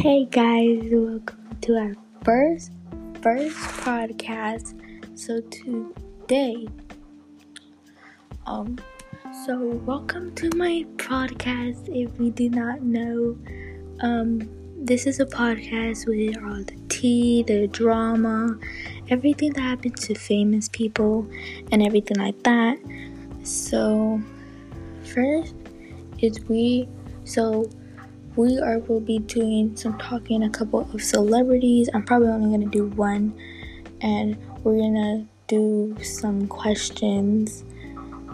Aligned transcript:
Hey 0.00 0.26
guys, 0.26 0.78
welcome 0.92 1.58
to 1.62 1.76
our 1.76 1.92
first 2.22 2.70
first 3.20 3.56
podcast. 3.82 4.80
So 5.18 5.40
today, 5.40 6.68
um, 8.46 8.78
so 9.44 9.58
welcome 9.58 10.32
to 10.36 10.50
my 10.54 10.86
podcast. 10.98 11.88
If 11.88 12.16
you 12.20 12.30
do 12.30 12.48
not 12.48 12.80
know, 12.82 13.36
um, 14.00 14.48
this 14.76 15.04
is 15.04 15.18
a 15.18 15.26
podcast 15.26 16.06
with 16.06 16.40
all 16.44 16.62
the 16.62 16.80
tea, 16.88 17.42
the 17.42 17.66
drama, 17.66 18.56
everything 19.10 19.52
that 19.54 19.62
happens 19.62 20.06
to 20.06 20.14
famous 20.14 20.68
people, 20.68 21.28
and 21.72 21.82
everything 21.82 22.18
like 22.18 22.40
that. 22.44 22.78
So 23.42 24.22
first 25.02 25.56
is 26.20 26.38
we 26.44 26.88
so 27.24 27.68
we 28.38 28.56
are 28.60 28.78
will 28.78 29.00
be 29.00 29.18
doing 29.18 29.76
some 29.76 29.98
talking 29.98 30.44
a 30.44 30.48
couple 30.48 30.88
of 30.94 31.02
celebrities. 31.02 31.90
I'm 31.92 32.04
probably 32.04 32.28
only 32.28 32.56
gonna 32.56 32.70
do 32.70 32.86
one, 32.90 33.36
and 34.00 34.38
we're 34.62 34.78
gonna 34.78 35.26
do 35.48 35.96
some 36.04 36.46
questions. 36.46 37.64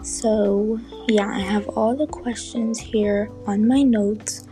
So 0.03 0.79
yeah, 1.07 1.27
I 1.27 1.39
have 1.39 1.67
all 1.69 1.95
the 1.95 2.05
questions 2.05 2.77
here 2.77 3.31
on 3.47 3.67
my 3.67 3.81
notes 3.81 4.47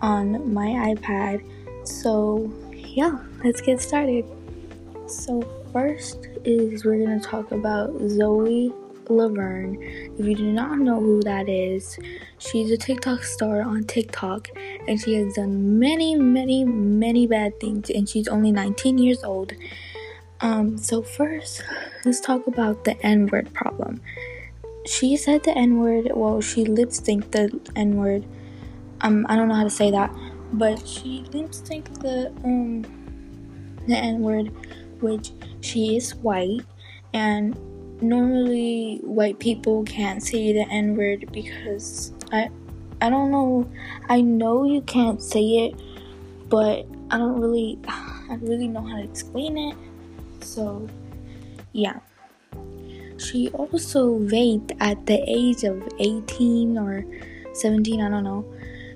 on 0.00 0.54
my 0.54 0.94
iPad. 0.94 1.42
So 1.84 2.52
yeah, 2.72 3.18
let's 3.42 3.60
get 3.60 3.80
started. 3.80 4.24
So 5.08 5.42
first 5.72 6.28
is 6.44 6.84
we're 6.84 7.04
gonna 7.04 7.18
talk 7.18 7.50
about 7.50 7.90
Zoe 7.98 8.72
Laverne. 9.08 10.03
If 10.16 10.26
you 10.26 10.36
do 10.36 10.52
not 10.52 10.78
know 10.78 11.00
who 11.00 11.22
that 11.22 11.48
is, 11.48 11.98
she's 12.38 12.70
a 12.70 12.76
TikTok 12.76 13.24
star 13.24 13.62
on 13.62 13.82
TikTok 13.84 14.48
and 14.86 15.00
she 15.00 15.14
has 15.14 15.34
done 15.34 15.78
many, 15.80 16.14
many, 16.14 16.64
many 16.64 17.26
bad 17.26 17.58
things 17.58 17.90
and 17.90 18.08
she's 18.08 18.28
only 18.28 18.52
19 18.52 18.98
years 18.98 19.24
old. 19.24 19.52
Um, 20.40 20.78
so 20.78 21.02
first, 21.02 21.64
let's 22.04 22.20
talk 22.20 22.46
about 22.46 22.84
the 22.84 23.00
N-word 23.04 23.52
problem. 23.54 24.00
She 24.86 25.16
said 25.16 25.42
the 25.42 25.56
N-word, 25.56 26.12
well, 26.14 26.40
she 26.40 26.64
lip 26.64 26.90
synced 26.90 27.32
the 27.32 27.60
N-word. 27.74 28.24
Um, 29.00 29.26
I 29.28 29.34
don't 29.34 29.48
know 29.48 29.54
how 29.54 29.64
to 29.64 29.70
say 29.70 29.90
that, 29.90 30.14
but 30.52 30.86
she 30.86 31.24
lip 31.32 31.50
synced 31.50 32.00
the 32.02 32.30
um 32.44 32.82
the 33.88 33.96
N-word, 33.96 34.52
which 35.00 35.32
she 35.60 35.96
is 35.96 36.14
white 36.16 36.60
and 37.12 37.56
normally 38.08 39.00
white 39.02 39.38
people 39.38 39.84
can't 39.84 40.22
say 40.22 40.52
the 40.52 40.66
N 40.70 40.96
word 40.96 41.30
because 41.32 42.12
I 42.32 42.50
I 43.00 43.10
don't 43.10 43.30
know 43.30 43.68
I 44.08 44.20
know 44.20 44.64
you 44.64 44.82
can't 44.82 45.22
say 45.22 45.66
it 45.66 45.74
but 46.48 46.86
I 47.10 47.18
don't 47.18 47.40
really 47.40 47.78
I 47.88 48.38
really 48.40 48.68
know 48.68 48.82
how 48.82 48.96
to 48.96 49.04
explain 49.04 49.58
it. 49.58 49.76
So 50.40 50.88
yeah. 51.72 52.00
She 53.16 53.48
also 53.50 54.18
vaped 54.18 54.76
at 54.80 55.06
the 55.06 55.22
age 55.26 55.64
of 55.64 55.82
18 55.98 56.76
or 56.76 57.04
17, 57.52 58.00
I 58.00 58.10
don't 58.10 58.24
know. 58.24 58.44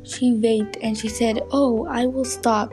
She 0.03 0.33
vaped 0.33 0.79
and 0.83 0.97
she 0.97 1.09
said, 1.09 1.43
"Oh, 1.53 1.87
I 1.87 2.07
will 2.07 2.25
stop." 2.25 2.73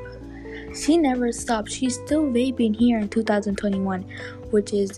She 0.74 0.98
never 0.98 1.32
stopped. 1.32 1.72
She's 1.72 1.96
still 1.96 2.24
vaping 2.24 2.76
here 2.76 2.98
in 2.98 3.10
2021, 3.10 4.04
which 4.52 4.74
is 4.74 4.92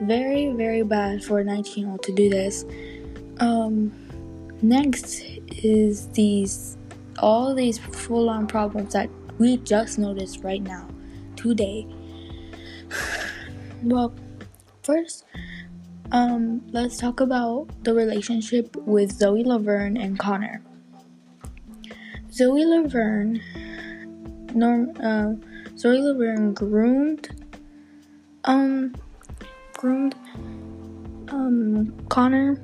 very 0.00 0.52
very 0.52 0.82
bad 0.82 1.24
for 1.24 1.40
a 1.40 1.44
19 1.44 1.84
year 1.84 1.90
old 1.90 2.02
to 2.02 2.12
do 2.12 2.28
this. 2.28 2.64
Um 3.40 3.92
next 4.62 5.22
is 5.48 6.08
these 6.08 6.76
all 7.18 7.54
these 7.54 7.78
full 7.78 8.28
on 8.28 8.46
problems 8.46 8.92
that 8.92 9.08
we 9.38 9.56
just 9.58 9.98
noticed 9.98 10.42
right 10.42 10.62
now 10.62 10.88
today. 11.36 11.86
Well 13.82 14.14
first 14.82 15.24
um 16.12 16.62
let's 16.72 16.96
talk 16.96 17.20
about 17.20 17.68
the 17.84 17.92
relationship 17.92 18.74
with 18.76 19.12
zoe 19.12 19.44
laverne 19.44 19.96
and 19.96 20.18
connor. 20.18 20.62
Zoe 22.32 22.64
laverne 22.64 23.40
norm 24.54 24.92
uh, 25.02 25.34
zoe 25.76 26.00
laverne 26.00 26.54
groomed 26.54 27.28
um 28.44 28.94
groomed. 29.76 30.14
Um, 31.28 31.94
Connor, 32.08 32.60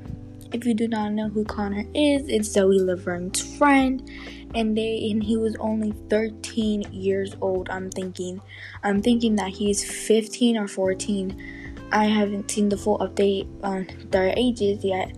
if 0.52 0.64
you 0.64 0.74
do 0.74 0.88
not 0.88 1.12
know 1.12 1.28
who 1.28 1.44
Connor 1.44 1.84
is, 1.94 2.28
it's 2.28 2.50
Zoe 2.50 2.78
Laverne's 2.78 3.40
friend, 3.56 4.08
and 4.54 4.76
they 4.76 5.10
and 5.10 5.22
he 5.22 5.36
was 5.36 5.56
only 5.56 5.92
13 6.10 6.82
years 6.92 7.36
old. 7.40 7.68
I'm 7.70 7.90
thinking, 7.90 8.40
I'm 8.82 9.02
thinking 9.02 9.36
that 9.36 9.50
he's 9.50 9.84
15 9.84 10.56
or 10.56 10.68
14. 10.68 11.88
I 11.92 12.06
haven't 12.06 12.50
seen 12.50 12.68
the 12.68 12.76
full 12.76 12.98
update 12.98 13.48
on 13.62 13.86
their 14.10 14.32
ages 14.36 14.84
yet, 14.84 15.14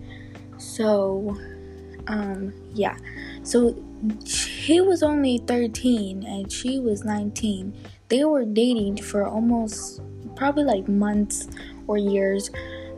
so 0.57 1.37
um, 2.07 2.53
yeah. 2.73 2.97
So 3.43 3.75
he 4.25 4.81
was 4.81 5.03
only 5.03 5.39
13 5.39 6.23
and 6.23 6.51
she 6.51 6.79
was 6.79 7.03
19. 7.03 7.75
They 8.09 8.23
were 8.23 8.45
dating 8.45 9.01
for 9.01 9.25
almost 9.25 10.01
probably 10.35 10.63
like 10.63 10.87
months 10.87 11.47
or 11.87 11.97
years. 11.97 12.51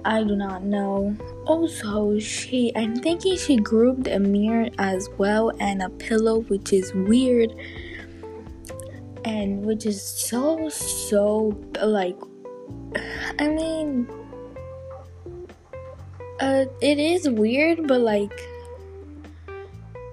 I 0.05 0.23
do 0.23 0.35
not 0.35 0.63
know. 0.63 1.15
Also, 1.45 2.17
she 2.19 2.71
I'm 2.75 2.95
thinking 2.95 3.37
she 3.37 3.57
grouped 3.57 4.07
a 4.07 4.19
mirror 4.19 4.69
as 4.77 5.09
well 5.17 5.51
and 5.59 5.81
a 5.81 5.89
pillow, 5.89 6.41
which 6.41 6.71
is 6.71 6.93
weird. 6.93 7.53
And 9.25 9.65
which 9.65 9.85
is 9.85 10.01
so 10.01 10.69
so 10.69 11.57
like 11.83 12.17
I 13.39 13.49
mean 13.49 14.07
uh 16.39 16.65
it 16.81 16.99
is 16.99 17.27
weird 17.27 17.87
but 17.87 17.99
like 17.99 18.39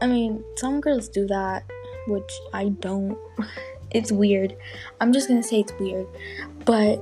I 0.03 0.09
mean 0.09 0.43
some 0.57 0.81
girls 0.81 1.09
do 1.09 1.27
that 1.29 1.65
which 2.09 2.33
I 2.53 2.71
don't 2.71 3.17
it's 3.93 4.11
weird. 4.11 4.57
I'm 5.01 5.13
just 5.13 5.29
gonna 5.29 5.43
say 5.43 5.61
it's 5.61 5.73
weird. 5.79 6.07
But 6.65 7.01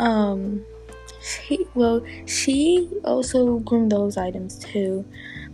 um 0.00 0.64
she 1.24 1.66
well 1.74 2.04
she 2.26 2.88
also 3.04 3.58
groomed 3.60 3.92
those 3.92 4.16
items 4.16 4.58
too. 4.58 5.04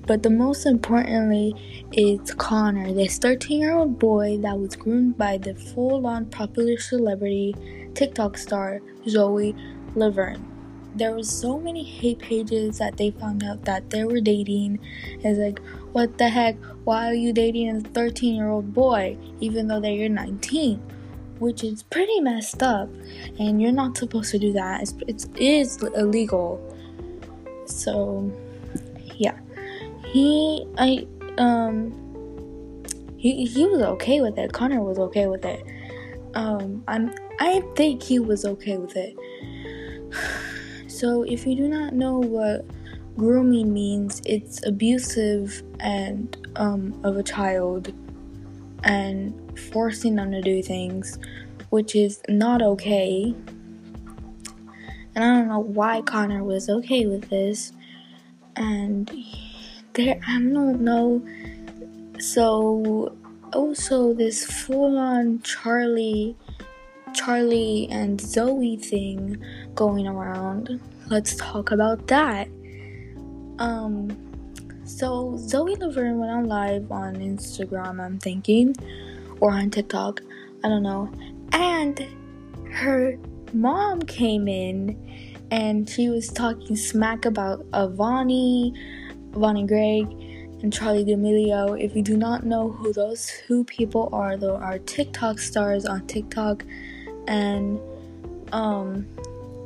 But 0.07 0.23
the 0.23 0.31
most 0.31 0.67
importantly 0.67 1.55
is 1.93 2.35
connor 2.35 2.93
this 2.93 3.19
13 3.19 3.61
year 3.61 3.77
old 3.77 3.99
boy 3.99 4.39
that 4.39 4.59
was 4.59 4.75
groomed 4.75 5.17
by 5.17 5.39
the 5.39 5.55
full-on 5.55 6.27
popular 6.27 6.79
celebrity 6.79 7.55
tiktok 7.95 8.37
star 8.37 8.81
zoe 9.09 9.55
laverne. 9.95 10.45
There 10.97 11.15
was 11.15 11.31
so 11.31 11.61
many 11.61 11.85
hate 11.85 12.19
pages 12.19 12.79
that 12.79 12.97
they 12.97 13.13
found 13.13 13.45
out 13.45 13.65
that 13.65 13.91
they 13.91 14.03
were 14.03 14.21
dating. 14.21 14.81
It's 15.21 15.39
like 15.39 15.61
what 15.93 16.19
the 16.19 16.29
heck? 16.29 16.57
Why 16.85 17.09
are 17.09 17.15
you 17.15 17.33
dating 17.33 17.69
a 17.77 17.81
13 17.81 18.35
year 18.35 18.49
old 18.49 18.75
boy 18.75 19.17
even 19.41 19.69
though 19.69 19.81
they're 19.81 20.09
19 20.09 20.83
which 21.41 21.65
is 21.65 21.83
pretty 21.83 22.21
messed 22.21 22.63
up, 22.63 22.89
and 23.39 23.61
you're 23.61 23.73
not 23.73 23.97
supposed 23.97 24.31
to 24.31 24.39
do 24.39 24.53
that. 24.53 24.83
It's, 24.83 24.95
it's 25.09 25.25
it 25.35 25.41
is 25.41 25.83
illegal. 25.83 26.61
So, 27.65 28.31
yeah, 29.17 29.39
he 30.07 30.67
I 30.79 31.07
um 31.39 31.97
he 33.17 33.47
he 33.47 33.67
was 33.67 33.83
okay 33.83 34.21
with 34.21 34.39
it. 34.39 34.53
Connor 34.53 34.83
was 34.83 34.99
okay 34.99 35.27
with 35.27 35.45
it. 35.45 35.65
Um, 36.35 36.85
I'm 36.87 37.13
I 37.41 37.63
think 37.75 38.03
he 38.03 38.19
was 38.19 38.45
okay 38.45 38.77
with 38.77 38.97
it. 38.97 39.17
So, 40.87 41.23
if 41.23 41.47
you 41.47 41.57
do 41.57 41.67
not 41.67 41.95
know 41.95 42.19
what 42.19 42.67
grooming 43.17 43.73
means, 43.73 44.21
it's 44.27 44.67
abusive 44.67 45.63
and 45.79 46.37
um 46.57 47.01
of 47.05 47.17
a 47.17 47.23
child 47.23 47.91
and 48.85 49.50
forcing 49.61 50.17
them 50.17 50.31
to 50.33 50.41
do 50.41 50.63
things, 50.63 51.19
which 51.71 51.95
is 51.95 52.21
not 52.29 52.63
okay. 52.63 53.35
And 55.15 55.25
I 55.25 55.35
don't 55.35 55.49
know 55.49 55.61
why 55.61 56.03
Connor 56.03 56.45
was 56.45 56.69
okay 56.69 57.07
with 57.07 57.29
this. 57.31 57.73
And 58.57 59.11
there, 59.93 60.21
I 60.27 60.39
don't 60.39 60.81
know. 60.81 61.23
So, 62.19 63.17
also, 63.53 64.15
this 64.15 64.45
full 64.45 64.99
on 64.99 65.41
Charli, 65.41 66.37
Charli 67.11 67.89
and 67.91 68.21
Zoe 68.21 68.77
thing 68.77 69.43
going 69.75 70.07
around. 70.07 70.81
Let's 71.09 71.35
talk 71.37 71.71
about 71.71 72.07
that. 72.09 72.49
Um, 73.59 74.31
so 74.85 75.37
Zoe 75.37 75.77
Laverne 75.77 76.19
went 76.19 76.33
on 76.33 76.47
live 76.47 76.91
on 76.91 77.17
Instagram, 77.17 78.05
I'm 78.05 78.19
thinking, 78.19 78.75
or 79.41 79.53
on 79.53 79.71
TikTok, 79.71 80.21
I 80.63 80.69
don't 80.69 80.83
know. 80.83 81.11
And 81.53 82.07
her 82.71 83.19
mom 83.53 84.03
came 84.03 84.47
in 84.49 84.97
and 85.51 85.89
she 85.89 86.09
was 86.09 86.29
talking 86.29 86.77
smack 86.77 87.25
about 87.25 87.69
Avani, 87.73 88.73
Avani 89.33 89.67
Gregg, 89.67 90.07
and 90.63 90.73
Charli 90.73 91.05
D'Amelio. 91.05 91.81
If 91.81 91.97
you 91.97 92.03
do 92.03 92.17
not 92.17 92.45
know 92.45 92.71
who 92.71 92.93
those 92.93 93.31
two 93.47 93.65
people 93.65 94.09
are, 94.13 94.37
they 94.37 94.47
are 94.47 94.79
TikTok 94.79 95.39
stars 95.39 95.87
on 95.87 96.07
TikTok, 96.07 96.65
and 97.27 97.81
um, 98.53 99.07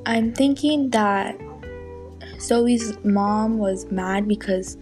I'm 0.07 0.33
thinking 0.33 0.91
that 0.91 1.37
Zoe's 2.39 2.97
mom 3.05 3.59
was 3.59 3.91
mad 3.91 4.29
because 4.29 4.77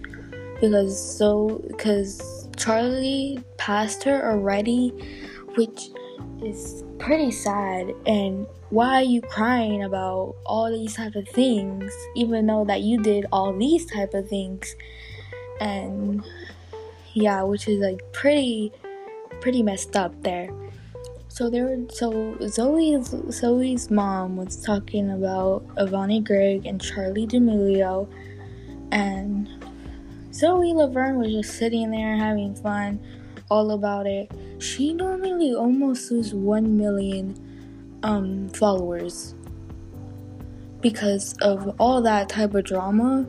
because 0.61 1.01
so 1.19 1.63
because 1.69 2.42
Charli 2.57 3.43
passed 3.57 4.05
her 4.05 4.31
already, 4.31 4.91
which 5.55 5.89
is 6.43 6.85
pretty 6.99 7.31
sad. 7.31 7.93
And 8.07 8.47
why 8.71 9.01
are 9.01 9.03
you 9.03 9.21
crying 9.21 9.83
about 9.83 10.37
all 10.47 10.71
these 10.71 10.95
type 10.95 11.15
of 11.15 11.29
things, 11.29 11.93
even 12.17 12.47
though 12.47 12.65
that 12.65 12.83
you 12.83 13.03
did 13.03 13.27
all 13.33 13.57
these 13.57 13.87
type 13.87 14.15
of 14.15 14.29
things? 14.29 14.75
And 15.61 16.25
yeah, 17.15 17.43
which 17.43 17.69
is 17.69 17.81
like 17.81 18.01
pretty 18.13 18.73
pretty 19.41 19.63
messed 19.63 19.97
up 19.97 20.23
there. 20.23 20.49
So 21.29 21.49
there 21.51 21.77
so 21.91 22.37
Zoe's 22.47 23.15
Zoe's 23.31 23.91
mom 23.91 24.37
was 24.37 24.57
talking 24.63 25.11
about 25.11 25.67
Avani 25.77 26.25
Gregg 26.25 26.67
and 26.67 26.81
Charli 26.81 27.27
D'Amelio 27.27 28.09
and 28.93 29.49
Zoe 30.33 30.73
Laverne 30.73 31.19
was 31.19 31.33
just 31.33 31.59
sitting 31.59 31.91
there 31.91 32.17
having 32.17 32.55
fun 32.55 33.01
all 33.51 33.73
about 33.73 34.07
it. 34.07 34.31
She 34.59 34.95
normally 34.95 35.55
almost 35.55 36.11
loses 36.11 36.35
one 36.35 36.77
million 36.77 37.37
um 38.03 38.49
followers 38.49 39.35
because 40.81 41.35
of 41.43 41.75
all 41.79 42.03
that 42.03 42.29
type 42.29 42.55
of 42.55 42.65
drama 42.65 43.27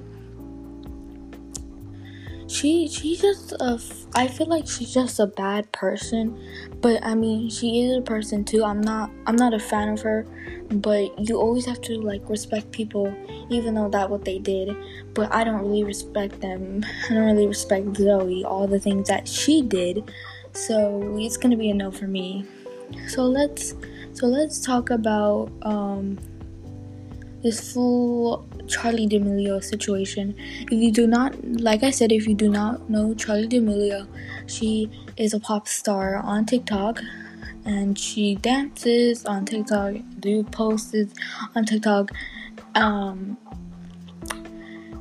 she 2.54 2.88
she's 2.88 3.20
just 3.20 3.52
a 3.54 3.82
I 4.14 4.28
feel 4.28 4.48
like 4.48 4.68
she's 4.68 4.94
just 4.94 5.20
a 5.20 5.26
bad 5.26 5.72
person, 5.72 6.40
but 6.82 7.04
I 7.04 7.16
mean 7.16 7.50
she 7.50 7.82
is 7.82 7.98
a 7.98 8.02
person 8.02 8.46
too. 8.46 8.64
I'm 8.64 8.80
not 8.80 9.10
I'm 9.26 9.36
not 9.36 9.56
a 9.56 9.60
fan 9.60 9.90
of 9.90 10.02
her, 10.02 10.28
but 10.70 11.18
you 11.28 11.38
always 11.38 11.66
have 11.66 11.82
to 11.82 12.00
like 12.00 12.22
respect 12.30 12.72
people, 12.72 13.12
even 13.50 13.74
though 13.74 13.90
that 13.90 14.08
what 14.10 14.24
they 14.24 14.38
did. 14.38 14.76
But 15.16 15.34
I 15.34 15.44
don't 15.44 15.62
really 15.62 15.84
respect 15.84 16.42
them. 16.42 16.86
I 17.10 17.16
don't 17.16 17.26
really 17.26 17.48
respect 17.48 17.98
Zoe 17.98 18.46
all 18.46 18.68
the 18.68 18.80
things 18.80 19.08
that 19.08 19.28
she 19.28 19.64
did, 19.64 20.12
so 20.52 21.18
it's 21.20 21.38
gonna 21.38 21.58
be 21.58 21.72
a 21.72 21.74
no 21.74 21.90
for 21.90 22.08
me. 22.08 22.46
So 23.08 23.24
let's 23.24 23.74
so 24.14 24.28
let's 24.28 24.60
talk 24.60 24.92
about 24.92 25.52
um 25.64 26.20
this 27.42 27.74
full 27.74 28.48
Charli 28.68 29.07
D'Amelio 29.10 29.63
situation. 29.63 30.36
If 30.62 30.71
you 30.71 30.92
do 30.92 31.07
not, 31.07 31.36
like 31.44 31.83
I 31.83 31.92
said, 31.92 32.12
if 32.12 32.27
you 32.27 32.36
do 32.36 32.50
not 32.50 32.89
know 32.89 33.13
Charli 33.15 33.50
D'Amelio, 33.50 34.07
she 34.48 34.89
is 35.18 35.33
a 35.33 35.39
pop 35.39 35.68
star 35.68 36.18
on 36.18 36.45
TikTok 36.45 37.00
and 37.65 37.98
she 37.98 38.36
dances 38.36 39.25
on 39.25 39.45
TikTok, 39.45 39.95
do 40.19 40.44
posts 40.44 41.13
on 41.56 41.65
TikTok. 41.65 42.12
Um, 42.75 43.38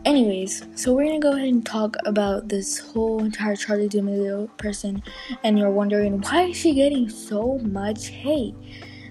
anyways, 0.04 0.64
so 0.74 0.94
we're 0.94 1.06
gonna 1.06 1.20
go 1.20 1.32
ahead 1.32 1.48
and 1.48 1.64
talk 1.64 1.96
about 2.04 2.48
this 2.48 2.78
whole 2.78 3.22
entire 3.24 3.56
Charli 3.56 3.88
D'Amelio 3.88 4.48
person, 4.58 5.02
and 5.42 5.58
you're 5.58 5.70
wondering 5.70 6.20
why 6.20 6.44
is 6.44 6.56
she 6.56 6.74
getting 6.74 7.08
so 7.08 7.58
much 7.58 8.08
hate? 8.08 8.54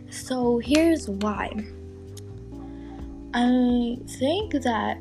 So 0.10 0.60
here's 0.60 1.10
why. 1.10 1.52
I 3.34 3.98
think 4.08 4.54
that 4.64 4.98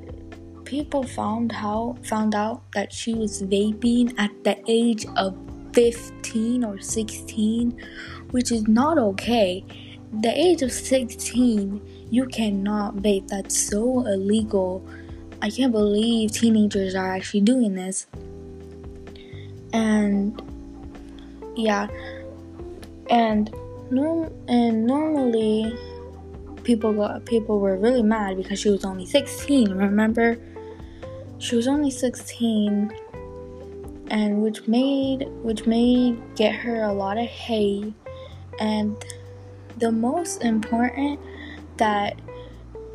people 0.65 1.03
found 1.03 1.50
how 1.50 1.97
found 2.05 2.35
out 2.35 2.62
that 2.73 2.93
she 2.93 3.12
was 3.12 3.43
vaping 3.43 4.15
at 4.19 4.31
the 4.44 4.56
age 4.69 5.05
of 5.17 5.37
15 5.73 6.65
or 6.65 6.81
16, 6.81 7.77
which 8.31 8.53
is 8.53 8.69
not 8.69 8.99
okay. 8.99 9.65
The 10.21 10.31
age 10.31 10.62
of 10.62 10.73
16, 10.73 12.06
you 12.11 12.27
cannot 12.27 12.97
vape. 12.97 13.29
That's 13.29 13.56
so 13.56 14.06
illegal. 14.06 14.85
I 15.43 15.50
can't 15.50 15.73
believe 15.73 16.33
teenagers 16.33 16.94
are 16.94 17.12
actually 17.12 17.41
doing 17.41 17.75
this. 17.75 18.06
And 19.73 20.41
yeah, 21.56 21.88
and 23.09 23.53
norm 23.91 24.33
and 24.49 24.87
normally 24.87 25.76
people 26.71 26.93
got 26.93 27.27
people 27.27 27.59
were 27.59 27.77
really 27.77 28.03
mad 28.03 28.37
because 28.37 28.61
she 28.61 28.71
was 28.71 28.85
only 28.85 29.05
16 29.05 29.73
remember? 29.73 30.39
She 31.39 31.57
was 31.57 31.67
only 31.67 31.91
16 31.91 32.93
and 34.09 34.41
which 34.41 34.69
made 34.69 35.27
which 35.43 35.67
made 35.67 36.23
get 36.37 36.55
her 36.55 36.85
a 36.85 36.93
lot 36.93 37.19
of 37.19 37.27
hate 37.27 37.93
and 38.61 38.95
the 39.79 39.91
most 39.91 40.45
important 40.45 41.19
that 41.79 42.21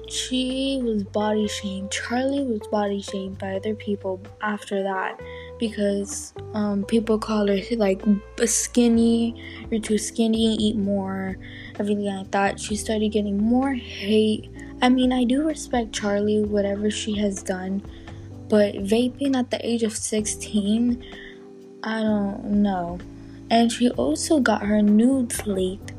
she 0.08 0.80
was 0.82 1.04
body 1.04 1.46
shamed. 1.50 1.90
Charli 1.92 2.48
was 2.48 2.66
body 2.70 3.02
shamed 3.02 3.40
by 3.40 3.56
other 3.56 3.76
people 3.76 4.22
after 4.42 4.84
that 4.84 5.20
because 5.60 6.34
um, 6.54 6.84
people 6.84 7.18
call 7.18 7.48
her 7.48 7.60
like 7.78 8.02
skinny 8.46 9.42
you're 9.72 9.80
too 9.80 9.98
skinny 9.98 10.56
eat 10.56 10.76
more 10.76 11.38
everything 11.80 12.06
like 12.06 12.32
that. 12.32 12.60
She 12.60 12.76
started 12.76 13.10
getting 13.10 13.38
more 13.38 13.74
hate. 13.74 14.50
I 14.82 14.90
mean, 14.90 15.14
I 15.14 15.24
do 15.24 15.48
respect 15.48 15.92
Charli, 15.92 16.46
whatever 16.46 16.92
she 16.92 17.18
has 17.18 17.42
done, 17.42 17.82
but 18.50 18.76
vaping 18.76 19.36
at 19.36 19.52
the 19.52 19.66
age 19.66 19.84
of 19.84 19.96
16, 19.96 21.04
I 21.84 22.02
don't 22.02 22.46
know. 22.46 23.00
And 23.50 23.72
she 23.72 23.90
also 23.92 24.40
got 24.40 24.64
her 24.64 24.82
nudes 24.82 25.46
leaked, 25.46 25.94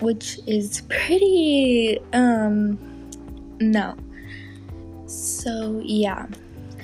which 0.00 0.38
is 0.46 0.82
pretty, 0.88 1.98
um, 2.12 2.78
no. 3.60 3.96
So, 5.06 5.82
yeah. 5.84 6.26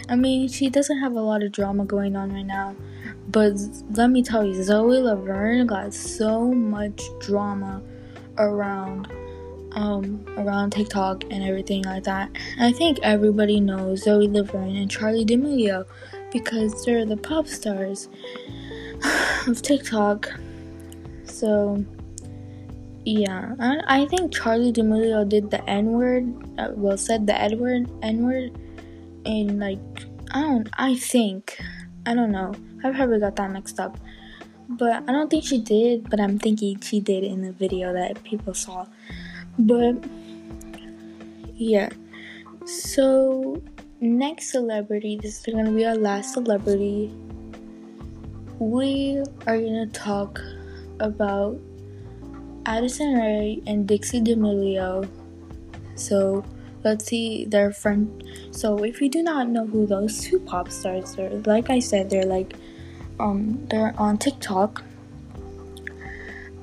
I 0.08 0.16
mean, 0.16 0.48
she 0.48 0.70
doesn't 0.70 0.98
have 0.98 1.12
a 1.12 1.20
lot 1.20 1.42
of 1.42 1.52
drama 1.52 1.84
going 1.84 2.16
on 2.16 2.32
right 2.32 2.46
now. 2.46 2.76
But 3.28 3.54
let 3.90 4.10
me 4.10 4.22
tell 4.22 4.44
you, 4.44 4.62
Zoe 4.62 5.00
Laverne 5.00 5.66
got 5.66 5.92
so 5.92 6.52
much 6.52 7.02
drama 7.20 7.82
around 8.38 9.08
um, 9.72 10.24
around 10.38 10.70
TikTok 10.70 11.24
and 11.24 11.44
everything 11.44 11.82
like 11.82 12.04
that. 12.04 12.30
I 12.58 12.72
think 12.72 12.98
everybody 13.02 13.60
knows 13.60 14.04
Zoe 14.04 14.28
Laverne 14.28 14.76
and 14.76 14.90
Charli 14.90 15.26
D'Amelio 15.26 15.84
because 16.32 16.84
they're 16.84 17.04
the 17.04 17.16
pop 17.16 17.46
stars 17.46 18.08
of 19.46 19.60
TikTok. 19.60 20.30
So 21.24 21.84
yeah, 23.04 23.54
I, 23.60 24.02
I 24.02 24.06
think 24.06 24.32
Charli 24.32 24.72
D'Amelio 24.72 25.28
did 25.28 25.50
the 25.50 25.68
N 25.68 25.92
word. 25.92 26.34
Uh, 26.58 26.70
well, 26.74 26.96
said 26.96 27.26
the 27.26 27.40
Edward 27.40 27.90
N 28.02 28.24
word, 28.24 28.58
and 29.26 29.58
like 29.58 29.78
I 30.32 30.40
don't. 30.40 30.68
I 30.74 30.94
think 30.96 31.58
I 32.06 32.14
don't 32.14 32.30
know. 32.30 32.54
I 32.84 32.92
probably 32.92 33.18
got 33.20 33.36
that 33.36 33.50
mixed 33.50 33.80
up 33.80 33.98
but 34.68 35.04
I 35.08 35.12
don't 35.12 35.30
think 35.30 35.44
she 35.44 35.58
did. 35.58 36.10
But 36.10 36.20
I'm 36.20 36.38
thinking 36.38 36.80
she 36.80 37.00
did 37.00 37.24
in 37.24 37.42
the 37.42 37.52
video 37.52 37.92
that 37.92 38.22
people 38.24 38.54
saw. 38.54 38.86
But 39.58 40.04
yeah, 41.54 41.88
so 42.64 43.62
next 44.00 44.50
celebrity, 44.50 45.18
this 45.20 45.38
is 45.46 45.54
gonna 45.54 45.72
be 45.72 45.86
our 45.86 45.96
last 45.96 46.34
celebrity. 46.34 47.14
We 48.58 49.22
are 49.46 49.58
gonna 49.58 49.86
talk 49.86 50.40
about 51.00 51.58
Addison 52.66 53.14
Rae 53.14 53.62
and 53.66 53.86
Dixie 53.86 54.20
D'Amelio. 54.20 55.08
So 55.94 56.44
let's 56.86 57.06
see 57.06 57.44
their 57.44 57.72
friend. 57.72 58.06
So 58.52 58.84
if 58.84 59.00
you 59.02 59.08
do 59.10 59.22
not 59.22 59.48
know 59.48 59.66
who 59.66 59.86
those 59.86 60.22
two 60.22 60.38
pop 60.38 60.70
stars 60.70 61.18
are, 61.18 61.30
like 61.44 61.68
I 61.68 61.80
said, 61.80 62.08
they're 62.08 62.24
like 62.24 62.54
um 63.18 63.66
they're 63.68 63.94
on 63.98 64.18
TikTok. 64.18 64.82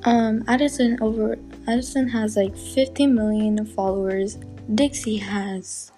Um 0.05 0.43
Addison 0.47 0.97
over 1.01 1.37
Addison 1.67 2.07
has 2.09 2.37
like 2.37 2.55
50 2.57 3.07
million 3.07 3.65
followers. 3.65 4.39
Dixie 4.73 5.17
has 5.17 5.91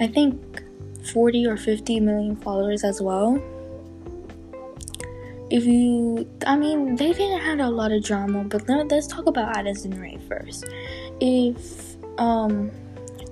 I 0.00 0.08
think 0.08 0.62
40 1.12 1.46
or 1.46 1.56
50 1.56 2.00
million 2.00 2.36
followers 2.36 2.82
as 2.82 3.00
well. 3.00 3.40
If 5.50 5.64
you 5.66 6.28
I 6.46 6.56
mean 6.56 6.96
they 6.96 7.12
didn't 7.12 7.40
have 7.40 7.60
a 7.60 7.70
lot 7.70 7.92
of 7.92 8.02
drama, 8.02 8.42
but 8.42 8.68
let's 8.68 9.06
talk 9.06 9.26
about 9.26 9.56
Addison 9.56 10.00
Rae 10.00 10.18
first. 10.28 10.64
If 11.20 11.94
um 12.18 12.72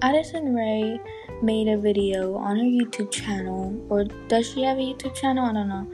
Addison 0.03 0.55
Rae 0.55 1.01
made 1.43 1.69
a 1.69 1.77
video 1.77 2.35
on 2.37 2.57
her 2.57 2.65
YouTube 2.65 3.11
channel, 3.11 3.75
or 3.89 4.05
does 4.29 4.51
she 4.51 4.63
have 4.63 4.79
a 4.79 4.81
YouTube 4.81 5.15
channel? 5.15 5.45
I 5.45 5.53
don't 5.53 5.69
know. 5.69 5.91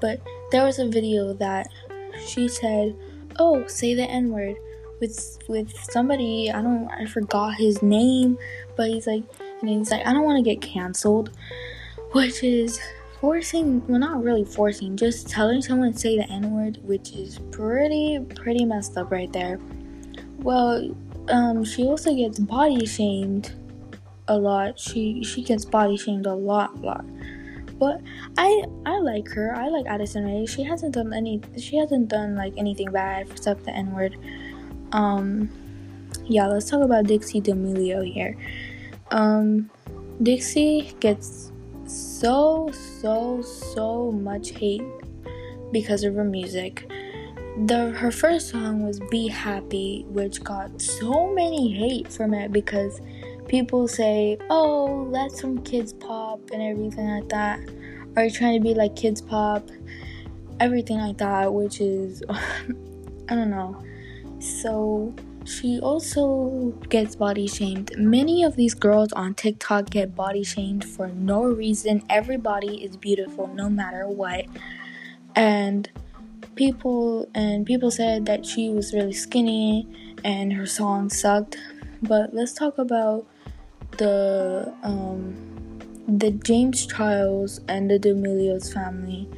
But 0.00 0.20
there 0.50 0.64
was 0.64 0.78
a 0.78 0.88
video 0.88 1.32
that 1.34 1.68
she 2.24 2.48
said, 2.48 2.96
"Oh, 3.38 3.66
say 3.66 3.94
the 3.94 4.04
N 4.04 4.30
word." 4.30 4.56
With 5.00 5.38
with 5.48 5.72
somebody, 5.90 6.50
I 6.50 6.60
don't, 6.60 6.88
I 6.90 7.06
forgot 7.06 7.54
his 7.54 7.82
name, 7.82 8.36
but 8.76 8.88
he's 8.88 9.06
like, 9.06 9.22
and 9.60 9.70
he's 9.70 9.92
like, 9.92 10.04
I 10.04 10.12
don't 10.12 10.24
want 10.24 10.44
to 10.44 10.50
get 10.50 10.60
canceled, 10.60 11.30
which 12.12 12.42
is 12.42 12.80
forcing 13.20 13.84
well 13.88 13.98
not 13.98 14.22
really 14.22 14.44
forcing 14.44 14.96
just 14.96 15.28
telling 15.28 15.60
someone 15.60 15.92
to 15.92 15.98
say 15.98 16.16
the 16.16 16.30
n-word 16.30 16.78
which 16.84 17.12
is 17.12 17.40
pretty 17.50 18.20
pretty 18.36 18.64
messed 18.64 18.96
up 18.96 19.10
right 19.10 19.32
there 19.32 19.58
well 20.38 20.94
um 21.28 21.64
she 21.64 21.84
also 21.84 22.14
gets 22.14 22.38
body 22.38 22.86
shamed 22.86 23.54
a 24.28 24.36
lot. 24.36 24.78
She 24.78 25.22
she 25.24 25.42
gets 25.42 25.64
body 25.64 25.96
shamed 25.96 26.26
a 26.26 26.34
lot 26.34 26.80
lot. 26.82 27.04
But 27.78 28.00
i 28.36 28.64
i 28.86 28.98
like 28.98 29.28
her. 29.30 29.54
I 29.54 29.68
like 29.68 29.86
addison 29.86 30.24
rae. 30.24 30.46
She 30.46 30.62
hasn't 30.64 30.94
done 30.94 31.12
any 31.12 31.40
she 31.58 31.76
hasn't 31.76 32.08
done 32.08 32.36
like 32.36 32.54
anything 32.56 32.90
bad 32.90 33.30
except 33.30 33.64
the 33.64 33.72
n-word. 33.72 34.16
Um 34.92 35.50
yeah 36.26 36.46
let's 36.46 36.68
talk 36.68 36.82
about 36.82 37.04
dixie 37.04 37.40
d'amelio 37.40 38.02
here. 38.04 38.36
Um 39.10 39.70
dixie 40.22 40.92
gets 41.00 41.52
so, 41.88 42.70
so, 42.72 43.40
so 43.40 44.12
much 44.12 44.50
hate 44.50 44.82
because 45.72 46.04
of 46.04 46.14
her 46.14 46.24
music. 46.24 46.90
The 47.66 47.90
her 47.90 48.12
first 48.12 48.50
song 48.50 48.84
was 48.84 49.00
Be 49.10 49.26
Happy, 49.26 50.04
which 50.10 50.44
got 50.44 50.80
so 50.80 51.26
many 51.32 51.72
hate 51.72 52.06
from 52.12 52.32
it 52.32 52.52
because 52.52 53.00
people 53.48 53.88
say, 53.88 54.38
Oh, 54.48 55.10
that's 55.10 55.40
from 55.40 55.58
Kidz 55.64 55.98
Bop 55.98 56.52
and 56.52 56.62
everything 56.62 57.08
like 57.08 57.28
that. 57.30 57.58
Are 58.14 58.24
you 58.24 58.30
trying 58.30 58.60
to 58.60 58.62
be 58.62 58.74
like 58.74 58.94
Kidz 58.94 59.28
Bop, 59.28 59.68
Everything 60.60 60.98
like 60.98 61.18
that, 61.18 61.52
which 61.52 61.80
is 61.80 62.22
I 62.30 63.34
don't 63.34 63.50
know. 63.50 63.82
So 64.38 65.12
she 65.44 65.80
also 65.80 66.72
gets 66.88 67.16
body 67.16 67.48
shamed. 67.48 67.90
Many 67.98 68.44
of 68.44 68.54
these 68.54 68.74
girls 68.74 69.12
on 69.14 69.34
TikTok 69.34 69.90
get 69.90 70.14
body 70.14 70.44
shamed 70.44 70.84
for 70.84 71.08
no 71.08 71.42
reason. 71.42 72.04
Everybody 72.08 72.84
is 72.84 72.96
beautiful 72.96 73.48
no 73.48 73.68
matter 73.68 74.06
what. 74.06 74.44
And 75.34 75.90
people 76.58 77.28
and 77.34 77.64
people 77.64 77.90
said 77.90 78.26
that 78.26 78.44
she 78.44 78.68
was 78.68 78.92
really 78.92 79.12
skinny 79.12 79.86
and 80.24 80.52
her 80.52 80.66
song 80.66 81.08
sucked. 81.08 81.56
But 82.02 82.34
let's 82.34 82.52
talk 82.52 82.76
about 82.78 83.26
the 83.96 84.74
um, 84.82 85.36
the 86.06 86.32
James 86.32 86.86
Charles 86.86 87.60
and 87.68 87.90
the 87.90 87.98
D'Amelios 87.98 88.72
family 88.72 89.28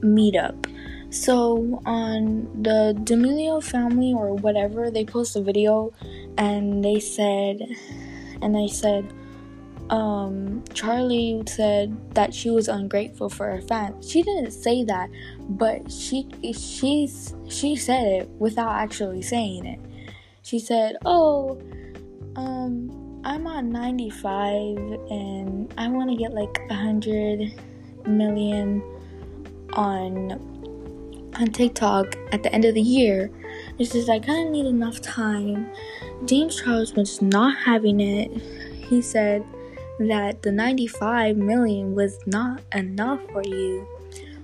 meetup. 0.00 0.66
So 1.10 1.80
on 1.86 2.48
the 2.62 2.98
D'Amelio 3.04 3.62
family 3.62 4.12
or 4.12 4.34
whatever, 4.34 4.90
they 4.90 5.04
post 5.04 5.36
a 5.36 5.40
video 5.40 5.92
and 6.36 6.84
they 6.84 7.00
said, 7.00 7.60
and 8.42 8.54
they 8.54 8.68
said, 8.68 9.10
um, 9.90 10.62
Charli 10.70 11.48
said 11.48 11.96
that 12.14 12.34
she 12.34 12.50
was 12.50 12.68
ungrateful 12.68 13.28
for 13.28 13.46
her 13.50 13.62
fans. 13.62 14.10
She 14.10 14.22
didn't 14.22 14.50
say 14.50 14.84
that, 14.84 15.08
but 15.48 15.90
she 15.90 16.28
she's 16.52 17.34
she 17.48 17.74
said 17.76 18.06
it 18.06 18.28
without 18.38 18.72
actually 18.72 19.22
saying 19.22 19.64
it. 19.64 19.80
She 20.42 20.58
said, 20.58 20.96
"Oh, 21.04 21.60
um, 22.36 23.20
I'm 23.24 23.46
on 23.46 23.70
95 23.70 24.76
and 25.10 25.74
I 25.76 25.88
want 25.88 26.10
to 26.10 26.16
get 26.16 26.32
like 26.32 26.60
a 26.70 26.74
hundred 26.74 27.52
million 28.06 28.82
on 29.72 30.32
on 31.38 31.46
TikTok 31.48 32.16
at 32.32 32.42
the 32.42 32.52
end 32.52 32.64
of 32.64 32.74
the 32.74 32.80
year. 32.80 33.30
It's 33.78 33.92
just 33.92 34.08
I 34.08 34.18
kind 34.18 34.46
of 34.46 34.52
need 34.52 34.66
enough 34.66 35.00
time. 35.00 35.70
James 36.24 36.60
Charles 36.60 36.94
was 36.94 37.20
not 37.20 37.56
having 37.56 38.00
it. 38.00 38.30
He 38.88 39.02
said 39.02 39.44
that 39.98 40.42
the 40.42 40.52
95 40.52 41.36
million 41.36 41.94
was 41.94 42.18
not 42.26 42.62
enough 42.74 43.20
for 43.32 43.42
you, 43.42 43.86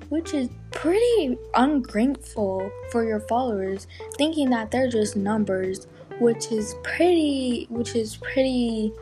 which 0.08 0.34
is 0.34 0.49
pretty 0.70 1.38
ungrateful 1.54 2.70
for 2.90 3.04
your 3.04 3.20
followers, 3.20 3.87
thinking 4.16 4.50
that 4.50 4.70
they're 4.70 4.88
just 4.88 5.16
numbers, 5.16 5.87
which 6.18 6.50
is 6.50 6.75
pretty, 6.82 7.66
which 7.70 7.94
is 7.94 8.16
pretty 8.16 8.92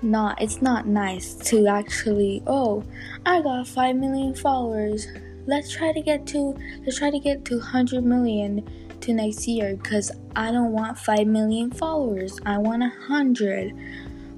not, 0.00 0.40
it's 0.40 0.62
not 0.62 0.86
nice 0.86 1.34
to 1.34 1.66
actually, 1.66 2.42
oh, 2.46 2.84
I 3.26 3.42
got 3.42 3.66
5 3.66 3.96
million 3.96 4.34
followers 4.34 5.06
let's 5.48 5.72
try 5.72 5.90
to 5.90 6.02
get 6.02 6.26
to 6.26 6.54
let's 6.84 6.98
try 6.98 7.10
to 7.10 7.18
get 7.18 7.42
to 7.46 7.56
100 7.56 8.04
million 8.04 8.62
to 9.00 9.14
next 9.14 9.48
year 9.48 9.76
because 9.76 10.12
I 10.36 10.52
don't 10.52 10.72
want 10.72 10.98
5 10.98 11.26
million 11.26 11.70
followers. 11.70 12.38
I 12.44 12.58
want 12.58 12.82
a 12.82 12.88
100, 12.88 13.72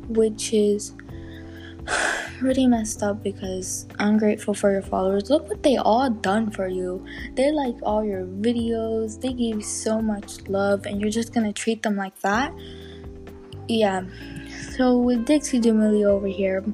which 0.09 0.53
is 0.53 0.93
really 2.41 2.67
messed 2.67 3.03
up 3.03 3.23
because 3.23 3.87
I'm 3.99 4.19
grateful 4.19 4.55
for 4.55 4.73
your 4.73 4.83
followers. 4.83 5.31
Look 5.31 5.49
what 5.49 5.63
they 5.63 5.77
all 5.77 6.11
done 6.11 6.51
for 6.51 6.69
you. 6.69 7.05
They 7.35 7.53
like 7.53 7.77
all 7.83 8.05
your 8.05 8.25
videos. 8.25 9.21
They 9.21 9.29
give 9.29 9.57
you 9.57 9.63
so 9.63 10.01
much 10.01 10.49
love 10.49 10.87
and 10.87 11.01
you're 11.01 11.11
just 11.11 11.33
to 11.33 11.53
treat 11.53 11.83
them 11.83 11.97
like 11.97 12.19
that? 12.21 12.53
Yeah. 13.69 14.03
So 14.77 14.99
with 14.99 15.27
Dixie 15.27 15.61
D'Amelio 15.61 16.07
over 16.07 16.27
here, 16.27 16.65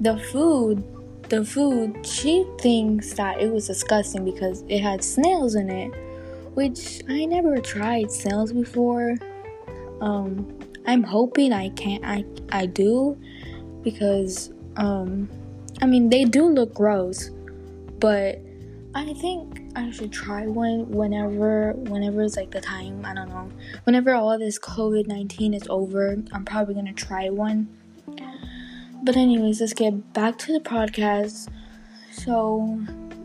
the 0.00 0.18
food 0.18 0.84
the 1.28 1.44
food, 1.44 2.06
she 2.06 2.46
thinks 2.60 3.14
that 3.14 3.40
it 3.40 3.50
was 3.50 3.66
disgusting 3.66 4.24
because 4.24 4.62
it 4.68 4.80
had 4.80 5.02
snails 5.02 5.54
in 5.54 5.70
it, 5.70 5.92
which 6.54 7.02
I 7.08 7.24
never 7.24 7.58
tried 7.58 8.12
snails 8.12 8.52
before. 8.52 9.16
Um, 10.00 10.58
I'm 10.86 11.02
hoping 11.02 11.52
I 11.52 11.70
can 11.70 12.04
I 12.04 12.24
I 12.50 12.66
do 12.66 13.18
because 13.84 14.52
um, 14.76 15.28
I 15.80 15.86
mean 15.86 16.08
they 16.08 16.24
do 16.24 16.46
look 16.46 16.74
gross, 16.74 17.30
but 18.00 18.40
I 18.96 19.12
think 19.14 19.60
I 19.76 19.90
should 19.90 20.12
try 20.12 20.46
one 20.46 20.90
whenever 20.90 21.72
whenever 21.74 22.22
it's 22.22 22.36
like 22.36 22.50
the 22.50 22.60
time. 22.60 23.04
I 23.04 23.14
don't 23.14 23.28
know. 23.28 23.50
Whenever 23.84 24.14
all 24.14 24.36
this 24.38 24.58
COVID 24.58 25.06
nineteen 25.06 25.54
is 25.54 25.66
over, 25.68 26.16
I'm 26.32 26.44
probably 26.44 26.74
gonna 26.74 26.92
try 26.92 27.30
one 27.30 27.68
but 29.04 29.18
anyways, 29.18 29.60
let's 29.60 29.74
get 29.74 30.14
back 30.14 30.38
to 30.38 30.52
the 30.54 30.60
podcast. 30.60 31.50
So 32.10 32.80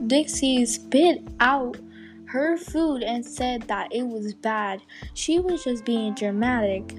Dixie 0.08 0.66
spit 0.66 1.26
out 1.40 1.78
her 2.26 2.58
food 2.58 3.02
and 3.02 3.26
said 3.26 3.62
that 3.64 3.96
it 3.96 4.06
was 4.06 4.34
bad. 4.34 4.82
She 5.14 5.40
was 5.40 5.64
just 5.64 5.86
being 5.86 6.16
dramatic. 6.16 6.98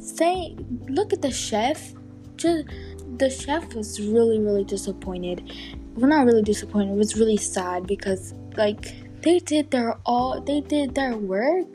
Say, 0.00 0.56
look 0.88 1.12
at 1.12 1.22
the 1.22 1.32
chef. 1.32 1.92
Just 2.36 2.68
the 3.20 3.30
chef 3.30 3.74
was 3.74 4.00
really, 4.00 4.40
really 4.40 4.64
disappointed. 4.64 5.52
Well, 5.94 6.08
not 6.08 6.26
really 6.26 6.42
disappointed. 6.42 6.92
It 6.92 6.96
was 6.96 7.16
really 7.16 7.36
sad 7.36 7.86
because 7.86 8.34
like 8.56 8.94
they 9.22 9.38
did 9.38 9.70
their 9.70 9.98
all. 10.04 10.40
They 10.40 10.60
did 10.62 10.94
their 10.94 11.16
work 11.16 11.66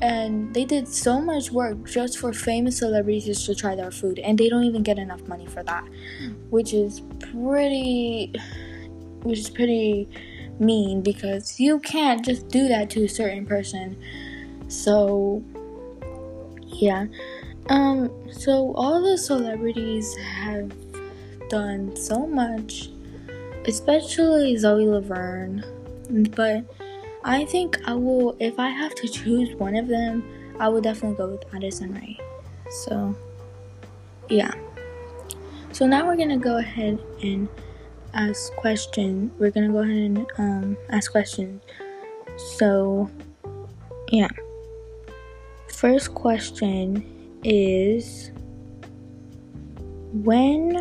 and 0.00 0.54
they 0.54 0.64
did 0.64 0.86
so 0.86 1.20
much 1.20 1.50
work 1.50 1.84
just 1.88 2.18
for 2.18 2.32
famous 2.32 2.78
celebrities 2.78 3.44
to 3.44 3.54
try 3.54 3.74
their 3.74 3.90
food 3.90 4.18
and 4.20 4.38
they 4.38 4.48
don't 4.48 4.64
even 4.64 4.82
get 4.82 4.96
enough 4.96 5.26
money 5.26 5.46
for 5.46 5.64
that 5.64 5.84
which 6.50 6.72
is 6.72 7.02
pretty 7.18 8.32
which 9.22 9.40
is 9.40 9.50
pretty 9.50 10.08
mean 10.60 11.02
because 11.02 11.58
you 11.58 11.80
can't 11.80 12.24
just 12.24 12.46
do 12.46 12.68
that 12.68 12.90
to 12.90 13.04
a 13.04 13.08
certain 13.08 13.44
person 13.44 13.96
so 14.68 15.42
yeah 16.66 17.06
um 17.68 18.10
so 18.32 18.72
all 18.76 19.02
the 19.02 19.16
celebrities 19.16 20.16
have 20.16 20.72
done 21.48 21.94
so 21.96 22.26
much 22.26 22.90
especially 23.66 24.56
zoe 24.56 24.86
laverne 24.86 25.64
but 26.34 26.64
I 27.24 27.44
think 27.44 27.78
I 27.84 27.94
will, 27.94 28.36
if 28.40 28.58
I 28.58 28.70
have 28.70 28.94
to 28.96 29.08
choose 29.08 29.54
one 29.56 29.76
of 29.76 29.88
them, 29.88 30.24
I 30.58 30.68
will 30.68 30.80
definitely 30.80 31.16
go 31.16 31.28
with 31.28 31.54
Addison 31.54 31.94
Rae. 31.94 32.18
So, 32.70 33.14
yeah. 34.28 34.52
So 35.72 35.86
now 35.86 36.06
we're 36.06 36.16
gonna 36.16 36.38
go 36.38 36.58
ahead 36.58 36.98
and 37.22 37.48
ask 38.14 38.52
questions. 38.54 39.32
We're 39.38 39.50
gonna 39.50 39.70
go 39.70 39.80
ahead 39.80 39.96
and 39.96 40.26
um, 40.38 40.76
ask 40.88 41.10
questions. 41.12 41.62
So, 42.56 43.10
yeah. 44.10 44.30
First 45.68 46.14
question 46.14 47.17
is 47.44 48.30
when 50.12 50.76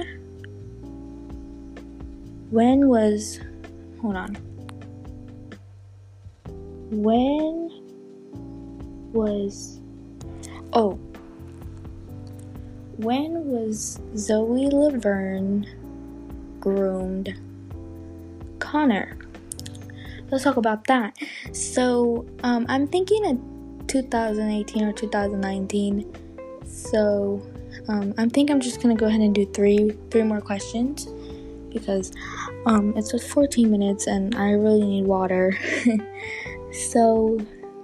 when 2.49 2.87
was 2.87 3.39
hold 4.01 4.15
on 4.15 4.35
when 6.91 7.69
was 9.13 9.79
oh 10.73 10.99
when 12.97 13.45
was 13.45 13.99
Zoe 14.15 14.69
Laverne 14.69 15.67
groomed 16.59 17.35
Connor? 18.59 19.17
Let's 20.31 20.43
talk 20.43 20.57
about 20.57 20.85
that. 20.85 21.15
So 21.53 22.25
um, 22.43 22.65
I'm 22.67 22.87
thinking 22.87 23.25
of 23.27 23.87
2018 23.87 24.83
or 24.83 24.93
2019. 24.93 26.26
So 26.77 27.41
um, 27.87 28.13
I 28.17 28.27
think 28.27 28.51
I'm 28.51 28.59
just 28.59 28.81
gonna 28.81 28.95
go 28.95 29.07
ahead 29.07 29.21
and 29.21 29.33
do 29.33 29.45
three 29.45 29.97
three 30.11 30.23
more 30.23 30.41
questions, 30.41 31.07
because 31.71 32.11
um, 32.65 32.93
it's 32.95 33.11
just 33.11 33.27
14 33.29 33.69
minutes 33.69 34.07
and 34.07 34.35
I 34.35 34.51
really 34.51 34.85
need 34.85 35.05
water. 35.05 35.57
so, 36.71 37.39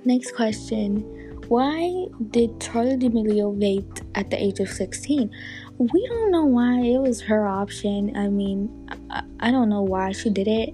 next 0.06 0.36
question 0.36 1.02
Why 1.48 2.08
did 2.32 2.52
Charli 2.60 3.00
D'Amelio 3.00 3.56
vape 3.58 4.02
at 4.16 4.30
the 4.30 4.42
age 4.42 4.60
of 4.60 4.70
16? 4.70 5.30
We 5.78 6.08
don't 6.08 6.32
know 6.32 6.46
why. 6.46 6.82
It 6.82 7.00
was 7.00 7.22
her 7.22 7.48
option. 7.48 8.16
I 8.16 8.30
mean, 8.30 8.70
I, 9.10 9.24
I 9.40 9.52
don't 9.52 9.70
know 9.70 9.82
why 9.82 10.12
she 10.12 10.30
did 10.30 10.48
it. 10.48 10.74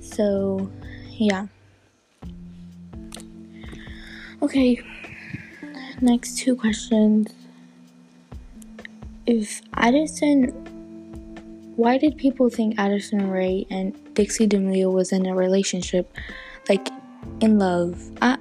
So, 0.00 0.70
yeah. 1.12 1.46
Okay, 4.42 4.82
next 6.02 6.36
two 6.36 6.54
questions. 6.54 7.32
If 9.26 9.62
Addison, 9.74 10.50
why 11.76 11.98
did 11.98 12.16
people 12.16 12.50
think 12.50 12.78
Addison 12.78 13.30
Rae 13.30 13.66
and 13.70 13.96
Dixie 14.14 14.46
D'Amelio 14.46 14.92
was 14.92 15.12
in 15.12 15.26
a 15.26 15.34
relationship, 15.34 16.12
like 16.68 16.88
in 17.40 17.58
love? 17.58 18.00
I, 18.20 18.38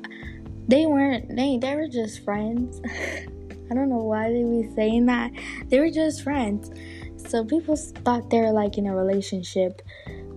they 0.67 0.85
weren't. 0.85 1.35
They 1.35 1.57
they 1.57 1.75
were 1.75 1.87
just 1.87 2.23
friends. 2.23 2.81
I 3.71 3.73
don't 3.73 3.89
know 3.89 4.03
why 4.03 4.31
they 4.31 4.43
be 4.43 4.69
saying 4.75 5.05
that. 5.07 5.31
They 5.69 5.79
were 5.79 5.89
just 5.89 6.21
friends. 6.21 6.69
So 7.17 7.45
people 7.45 7.75
thought 7.75 8.29
they 8.29 8.39
were 8.39 8.51
like 8.51 8.77
in 8.77 8.85
a 8.85 8.95
relationship, 8.95 9.81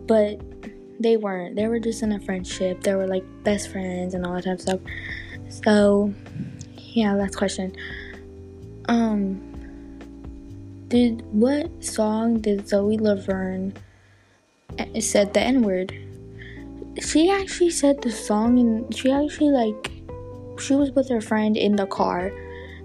but 0.06 0.40
they 1.00 1.16
weren't. 1.16 1.56
They 1.56 1.66
were 1.66 1.80
just 1.80 2.02
in 2.02 2.12
a 2.12 2.20
friendship. 2.20 2.82
They 2.82 2.94
were 2.94 3.06
like 3.06 3.24
best 3.42 3.70
friends 3.70 4.14
and 4.14 4.24
all 4.24 4.34
that 4.34 4.44
type 4.44 4.54
of 4.54 4.60
stuff. 4.60 4.80
So, 5.48 6.14
yeah, 6.76 7.14
last 7.14 7.36
question. 7.36 7.74
Um, 8.88 9.45
did 10.88 11.22
what 11.32 11.84
song 11.84 12.40
did 12.40 12.68
Zoe 12.68 12.98
Laverne 12.98 13.74
eh, 14.78 15.00
said 15.00 15.34
the 15.34 15.40
N 15.40 15.62
word? 15.62 15.92
She 17.00 17.30
actually 17.30 17.70
said 17.70 18.02
the 18.02 18.10
song, 18.10 18.58
and 18.58 18.94
she 18.94 19.10
actually 19.10 19.50
like 19.50 19.92
she 20.60 20.74
was 20.74 20.90
with 20.92 21.08
her 21.08 21.20
friend 21.20 21.56
in 21.56 21.76
the 21.76 21.86
car, 21.86 22.32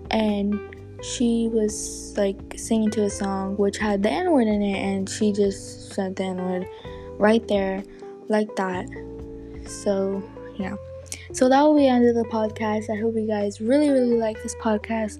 and 0.10 0.60
she 1.02 1.50
was 1.52 2.14
like 2.18 2.38
singing 2.58 2.92
to 2.92 3.04
a 3.04 3.10
song 3.10 3.58
which 3.58 3.78
had 3.78 4.04
the 4.04 4.10
N 4.10 4.32
word 4.32 4.48
in 4.48 4.62
it, 4.62 4.78
and 4.78 5.10
she 5.10 5.32
just 5.32 5.94
said 5.94 6.16
the 6.16 6.24
N 6.24 6.38
word 6.38 6.68
right 7.18 7.48
there, 7.48 7.84
like 8.28 8.56
that. 8.56 8.88
So, 9.66 10.24
yeah. 10.58 10.76
So 11.34 11.48
that 11.48 11.62
will 11.62 11.76
be 11.76 11.84
the 11.84 11.88
end 11.88 12.08
of 12.08 12.16
the 12.16 12.30
podcast. 12.30 12.90
I 12.90 13.00
hope 13.00 13.16
you 13.16 13.28
guys 13.28 13.62
really, 13.62 13.90
really 13.90 14.18
like 14.18 14.42
this 14.44 14.56
podcast. 14.56 15.20